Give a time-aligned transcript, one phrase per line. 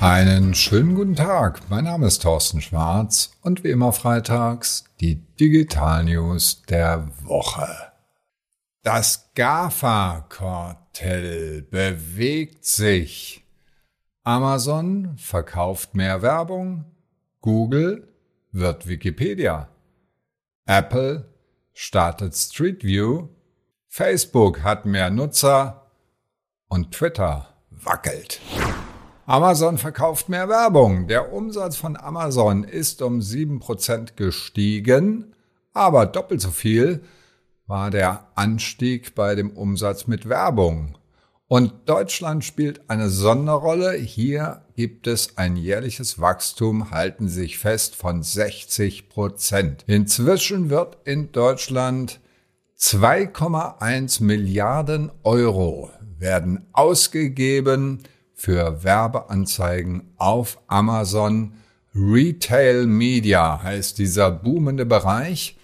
[0.00, 1.68] Einen schönen guten Tag.
[1.70, 7.66] Mein Name ist Thorsten Schwarz und wie immer freitags die Digital News der Woche.
[8.84, 13.44] Das GAFA-Kartell bewegt sich.
[14.22, 16.84] Amazon verkauft mehr Werbung,
[17.40, 18.06] Google
[18.52, 19.68] wird Wikipedia,
[20.64, 21.28] Apple
[21.72, 23.30] startet Street View,
[23.88, 25.90] Facebook hat mehr Nutzer
[26.68, 28.40] und Twitter wackelt.
[29.28, 31.06] Amazon verkauft mehr Werbung.
[31.06, 35.34] Der Umsatz von Amazon ist um sieben Prozent gestiegen,
[35.74, 37.02] aber doppelt so viel
[37.66, 40.96] war der Anstieg bei dem Umsatz mit Werbung.
[41.46, 43.92] Und Deutschland spielt eine Sonderrolle.
[43.92, 49.84] Hier gibt es ein jährliches Wachstum, halten sich fest, von 60 Prozent.
[49.86, 52.20] Inzwischen wird in Deutschland
[52.78, 58.04] 2,1 Milliarden Euro werden ausgegeben
[58.38, 61.54] für Werbeanzeigen auf Amazon.
[61.92, 65.58] Retail Media heißt dieser boomende Bereich.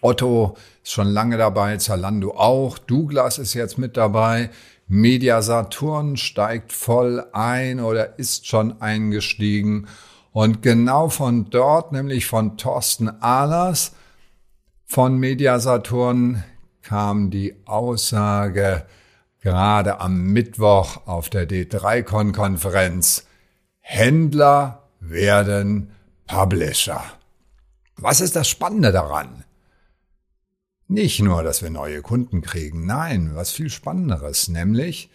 [0.00, 4.48] Otto ist schon lange dabei, Zalando auch, Douglas ist jetzt mit dabei,
[4.88, 9.86] Media Saturn steigt voll ein oder ist schon eingestiegen.
[10.32, 13.92] Und genau von dort, nämlich von Thorsten Ahlers
[14.86, 16.42] von Media Saturn,
[16.80, 18.86] kam die Aussage,
[19.42, 23.26] gerade am Mittwoch auf der D3Con-Konferenz,
[23.80, 25.90] Händler werden
[26.26, 27.02] Publisher.
[27.96, 29.44] Was ist das Spannende daran?
[30.86, 35.10] Nicht nur, dass wir neue Kunden kriegen, nein, was viel Spannenderes, nämlich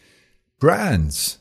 [0.59, 1.39] Brands,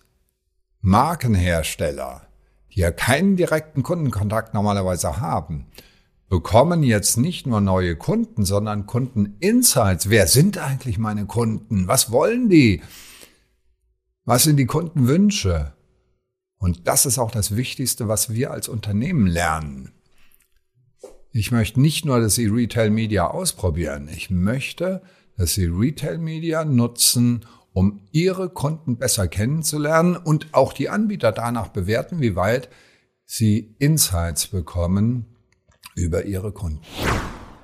[0.80, 2.26] Markenhersteller,
[2.72, 5.66] die ja keinen direkten Kundenkontakt normalerweise haben,
[6.28, 10.10] bekommen jetzt nicht nur neue Kunden, sondern Kundeninsights.
[10.10, 11.86] Wer sind eigentlich meine Kunden?
[11.86, 12.82] Was wollen die?
[14.24, 15.74] Was sind die Kundenwünsche?
[16.58, 19.92] Und das ist auch das Wichtigste, was wir als Unternehmen lernen.
[21.30, 24.08] Ich möchte nicht nur, dass Sie Retail Media ausprobieren.
[24.08, 25.02] Ich möchte,
[25.36, 31.68] dass Sie Retail Media nutzen, um Ihre Kunden besser kennenzulernen und auch die Anbieter danach
[31.68, 32.70] bewerten, wie weit
[33.26, 35.35] Sie Insights bekommen,
[35.96, 36.80] über ihre Kunden.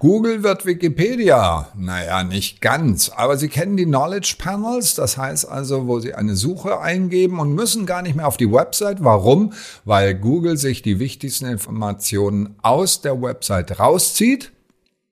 [0.00, 1.68] Google wird Wikipedia.
[1.76, 6.34] Naja, nicht ganz, aber Sie kennen die Knowledge Panels, das heißt also, wo Sie eine
[6.34, 9.04] Suche eingeben und müssen gar nicht mehr auf die Website.
[9.04, 9.52] Warum?
[9.84, 14.50] Weil Google sich die wichtigsten Informationen aus der Website rauszieht,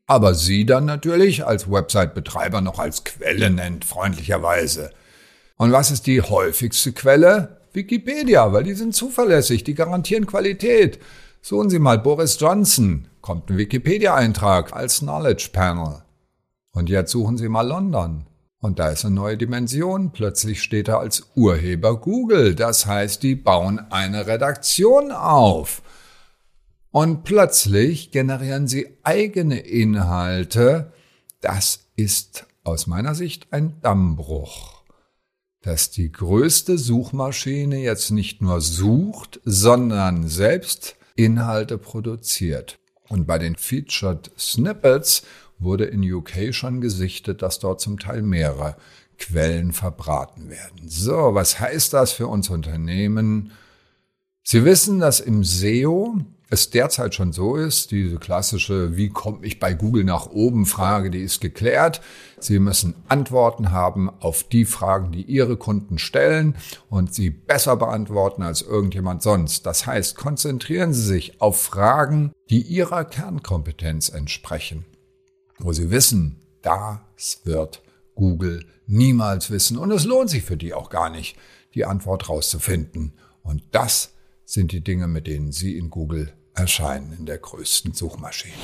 [0.08, 4.91] aber Sie dann natürlich als Website-Betreiber noch als Quelle nennt, freundlicherweise.
[5.56, 7.60] Und was ist die häufigste Quelle?
[7.72, 10.98] Wikipedia, weil die sind zuverlässig, die garantieren Qualität.
[11.43, 16.03] Suchen Sie mal Boris Johnson, kommt ein Wikipedia-Eintrag als Knowledge Panel.
[16.73, 18.27] Und jetzt suchen Sie mal London.
[18.61, 20.12] Und da ist eine neue Dimension.
[20.12, 22.55] Plötzlich steht er als Urheber Google.
[22.55, 25.83] Das heißt, die bauen eine Redaktion auf.
[26.91, 30.93] Und plötzlich generieren sie eigene Inhalte.
[31.41, 34.83] Das ist aus meiner Sicht ein Dammbruch.
[35.62, 42.78] Dass die größte Suchmaschine jetzt nicht nur sucht, sondern selbst Inhalte produziert.
[43.08, 45.22] Und bei den Featured Snippets
[45.58, 48.76] wurde in UK schon gesichtet, dass dort zum Teil mehrere
[49.19, 50.88] Quellen verbraten werden.
[50.88, 53.53] So, was heißt das für uns Unternehmen?
[54.42, 56.19] Sie wissen, dass im SEO
[56.53, 61.11] es derzeit schon so ist, diese klassische, wie komme ich bei Google nach oben Frage,
[61.11, 62.00] die ist geklärt.
[62.41, 66.56] Sie müssen Antworten haben auf die Fragen, die Ihre Kunden stellen
[66.88, 69.65] und sie besser beantworten als irgendjemand sonst.
[69.65, 74.84] Das heißt, konzentrieren Sie sich auf Fragen, die Ihrer Kernkompetenz entsprechen,
[75.61, 77.81] wo Sie wissen, das wird
[78.17, 81.37] Google niemals wissen und es lohnt sich für die auch gar nicht,
[81.75, 83.12] die Antwort rauszufinden.
[83.44, 88.55] Und das sind die Dinge, mit denen Sie in Google erscheinen in der größten Suchmaschine.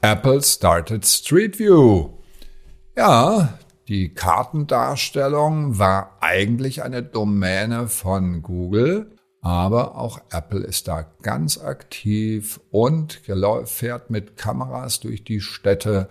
[0.00, 2.10] Apple started Street View.
[2.96, 3.58] Ja,
[3.88, 12.60] die Kartendarstellung war eigentlich eine Domäne von Google, aber auch Apple ist da ganz aktiv
[12.70, 13.20] und
[13.64, 16.08] fährt mit Kameras durch die Städte.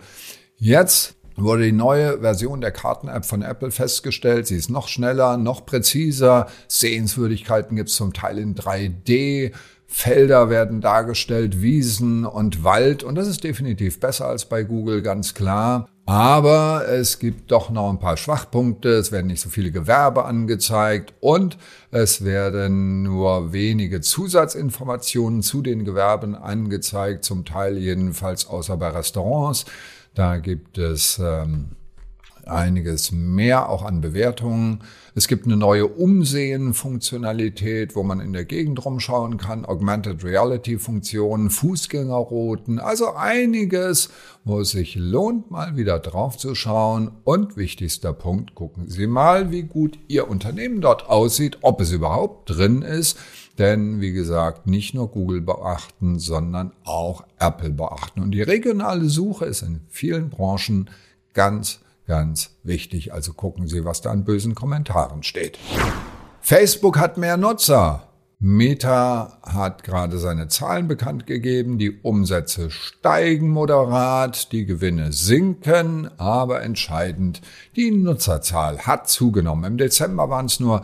[0.56, 4.46] Jetzt wurde die neue Version der Karten-App von Apple festgestellt.
[4.46, 6.46] Sie ist noch schneller, noch präziser.
[6.68, 9.52] Sehenswürdigkeiten gibt es zum Teil in 3D.
[9.94, 13.04] Felder werden dargestellt, Wiesen und Wald.
[13.04, 15.86] Und das ist definitiv besser als bei Google, ganz klar.
[16.06, 18.88] Aber es gibt doch noch ein paar Schwachpunkte.
[18.88, 21.58] Es werden nicht so viele Gewerbe angezeigt und
[21.90, 29.66] es werden nur wenige Zusatzinformationen zu den Gewerben angezeigt, zum Teil jedenfalls außer bei Restaurants.
[30.14, 31.76] Da gibt es ähm,
[32.48, 34.82] einiges mehr auch an Bewertungen.
[35.14, 42.78] Es gibt eine neue Umsehen-Funktionalität, wo man in der Gegend rumschauen kann, Augmented Reality-Funktionen, Fußgängerrouten,
[42.78, 44.10] also einiges,
[44.44, 47.10] wo es sich lohnt, mal wieder drauf zu schauen.
[47.24, 52.50] Und wichtigster Punkt, gucken Sie mal, wie gut Ihr Unternehmen dort aussieht, ob es überhaupt
[52.50, 53.18] drin ist.
[53.58, 58.20] Denn, wie gesagt, nicht nur Google beachten, sondern auch Apple beachten.
[58.20, 60.88] Und die regionale Suche ist in vielen Branchen
[61.34, 65.58] ganz Ganz wichtig, also gucken Sie, was da an bösen Kommentaren steht.
[66.40, 68.08] Facebook hat mehr Nutzer.
[68.44, 71.78] Meta hat gerade seine Zahlen bekannt gegeben.
[71.78, 77.40] Die Umsätze steigen moderat, die Gewinne sinken, aber entscheidend,
[77.76, 79.64] die Nutzerzahl hat zugenommen.
[79.64, 80.82] Im Dezember waren es nur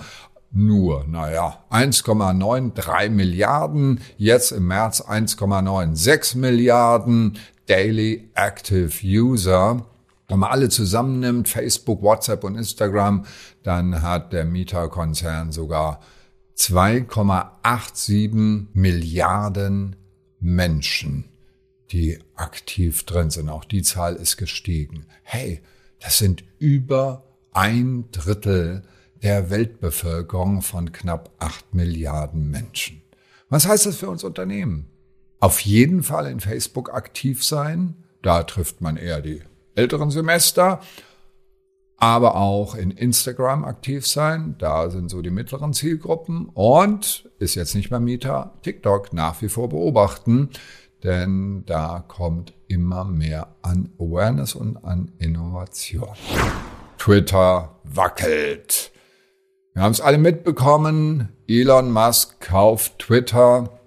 [0.51, 9.85] nur, naja, 1,93 Milliarden, jetzt im März 1,96 Milliarden Daily Active User.
[10.29, 13.25] Wenn man alle zusammennimmt, Facebook, WhatsApp und Instagram,
[13.63, 16.03] dann hat der Mieterkonzern sogar
[16.57, 19.97] 2,87 Milliarden
[20.39, 21.31] Menschen,
[21.93, 23.49] die aktiv drin sind.
[23.49, 25.07] Auch die Zahl ist gestiegen.
[25.23, 25.63] Hey,
[26.01, 28.83] das sind über ein Drittel
[29.23, 33.01] der Weltbevölkerung von knapp acht Milliarden Menschen.
[33.49, 34.91] Was heißt das für uns Unternehmen?
[35.41, 37.95] Auf jeden Fall in Facebook aktiv sein.
[38.21, 39.41] Da trifft man eher die
[39.79, 40.81] älteren Semester,
[41.97, 44.57] aber auch in Instagram aktiv sein.
[44.59, 49.49] Da sind so die mittleren Zielgruppen und ist jetzt nicht mehr Mieter, TikTok nach wie
[49.49, 50.51] vor beobachten,
[51.05, 56.09] denn da kommt immer mehr an Awareness und an Innovation.
[56.99, 58.91] Twitter wackelt.
[59.75, 61.29] Wir haben es alle mitbekommen.
[61.47, 63.78] Elon Musk kauft Twitter.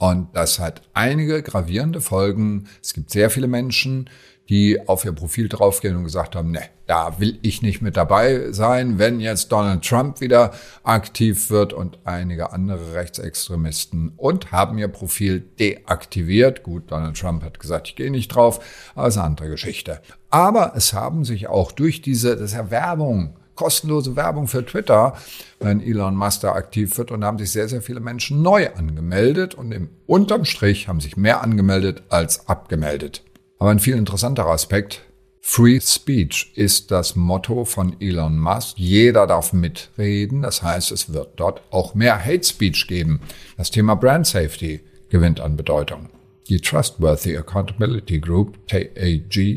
[0.00, 2.68] Und das hat einige gravierende Folgen.
[2.82, 4.08] Es gibt sehr viele Menschen,
[4.48, 8.50] die auf ihr Profil draufgehen und gesagt haben, ne, da will ich nicht mit dabei
[8.50, 10.52] sein, wenn jetzt Donald Trump wieder
[10.84, 16.62] aktiv wird und einige andere Rechtsextremisten und haben ihr Profil deaktiviert.
[16.62, 18.64] Gut, Donald Trump hat gesagt, ich gehe nicht drauf,
[18.94, 20.00] aber ist eine andere Geschichte.
[20.30, 25.12] Aber es haben sich auch durch diese, das ist ja Werbung, kostenlose Werbung für Twitter,
[25.58, 28.70] wenn Elon Musk da aktiv wird und da haben sich sehr, sehr viele Menschen neu
[28.74, 33.22] angemeldet und im unterm Strich haben sich mehr angemeldet als abgemeldet.
[33.58, 35.02] Aber ein viel interessanterer Aspekt,
[35.42, 38.78] Free Speech ist das Motto von Elon Musk.
[38.78, 40.40] Jeder darf mitreden.
[40.40, 43.20] Das heißt, es wird dort auch mehr Hate Speech geben.
[43.58, 44.80] Das Thema Brand Safety
[45.10, 46.08] gewinnt an Bedeutung.
[46.48, 48.94] Die Trustworthy Accountability Group, TAG,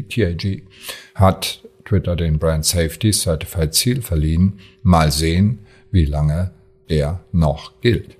[0.09, 0.63] TAG,
[1.15, 4.59] hat Twitter den Brand Safety Certified Seal verliehen.
[4.81, 5.59] Mal sehen,
[5.91, 6.51] wie lange
[6.87, 8.17] er noch gilt.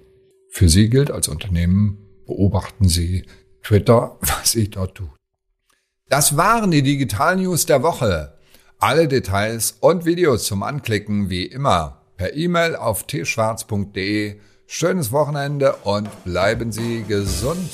[0.49, 3.23] Für Sie gilt als Unternehmen, beobachten Sie
[3.63, 5.09] Twitter, was Sie dort tut.
[6.09, 8.37] Das waren die Digital News der Woche.
[8.79, 14.35] Alle Details und Videos zum Anklicken wie immer per E-Mail auf tschwarz.de.
[14.67, 17.69] Schönes Wochenende und bleiben Sie gesund.